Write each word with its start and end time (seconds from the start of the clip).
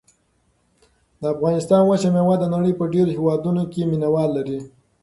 د 1.19 1.21
افغانستان 1.33 1.81
وچه 1.85 2.09
مېوه 2.15 2.35
د 2.39 2.45
نړۍ 2.53 2.73
په 2.79 2.85
ډېرو 2.93 3.11
هېوادونو 3.17 3.61
کې 3.71 3.89
مینه 3.91 4.09
وال 4.13 4.29
لري. 4.37 4.59